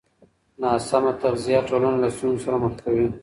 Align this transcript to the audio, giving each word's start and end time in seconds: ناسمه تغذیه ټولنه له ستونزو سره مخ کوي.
ناسمه 0.61 1.11
تغذیه 1.23 1.59
ټولنه 1.69 1.97
له 2.03 2.09
ستونزو 2.15 2.43
سره 2.45 2.55
مخ 2.63 2.73
کوي. 2.83 3.07